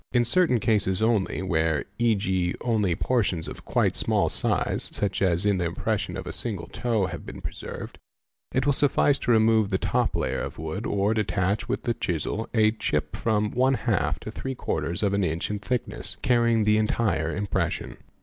In 0.13 0.25
certain 0.25 0.59
cases 0.59 0.99
only, 1.03 1.43
where, 1.43 1.85
e.g., 1.99 2.55
only 2.61 2.95
portions 2.95 3.47
of 3.47 3.65
quite 3.65 3.95
small 3.95 4.29
size, 4.29 4.89
such 4.91 5.21
as 5.21 5.43
the 5.43 5.51
impression 5.63 6.17
of 6.17 6.25
a 6.25 6.31
single— 6.31 6.65
toe, 6.81 7.05
have 7.05 7.23
been 7.23 7.39
preserved, 7.39 7.99
it 8.51 8.65
will 8.65 8.73
suffice 8.73 9.19
to 9.19 9.31
remove 9.31 9.69
the 9.69 9.77
top 9.77 10.15
layer 10.15 10.39
of 10.39 10.57
wood 10.57 10.87
or 10.87 11.13
detach 11.13 11.69
with 11.69 11.83
the 11.83 11.93
chisel 11.93 12.49
a 12.51 12.71
chip 12.71 13.13
of 13.13 13.19
from 13.21 13.51
4 13.51 13.71
to 13.73 14.93
# 14.95 15.03
of 15.03 15.13
an 15.13 15.23
inch 15.23 15.51
in 15.51 15.59
thickness— 15.59 16.17
carrying 16.23 16.63
the 16.63 16.77
entire 16.79 17.35
impression. 17.35 17.97